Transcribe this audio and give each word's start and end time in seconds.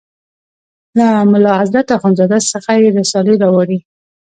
له 0.97 1.05
ملا 1.31 1.53
حضرت 1.61 1.87
اخوند 1.95 2.17
زاده 2.19 2.37
څخه 2.53 2.71
یې 2.81 2.87
رسالې 2.99 3.35
راوړې. 3.43 3.79